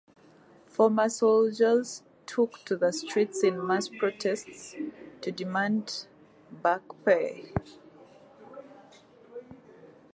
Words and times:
Former 0.65 1.09
soldiers 1.09 2.01
took 2.25 2.65
to 2.65 2.75
the 2.75 2.91
streets 2.91 3.43
in 3.43 3.63
mass 3.67 3.87
protests 3.87 4.73
to 5.21 5.31
demand 5.31 6.07
back 6.51 6.81
pay. 7.05 7.53